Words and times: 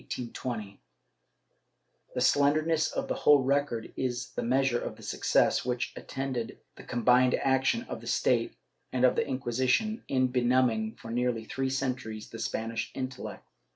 ^ 0.09 0.77
The 2.15 2.21
slenderness 2.21 2.91
of 2.91 3.07
the 3.07 3.13
whole 3.13 3.43
record 3.43 3.93
is 3.95 4.31
the 4.31 4.41
mea 4.41 4.65
sure 4.65 4.79
of 4.81 4.95
the 4.95 5.03
success 5.03 5.63
which 5.63 5.93
attended 5.95 6.57
the 6.75 6.81
combined 6.83 7.35
action 7.35 7.83
of 7.83 8.01
the 8.01 8.07
state 8.07 8.55
and 8.91 9.05
of 9.05 9.15
the 9.15 9.27
Inquisition 9.27 10.03
in 10.07 10.31
benumbing 10.31 10.95
for 10.95 11.11
nearly 11.11 11.45
three 11.45 11.69
centuries 11.69 12.31
the 12.31 12.39
Spanish 12.39 12.89
intellect. 12.95 13.45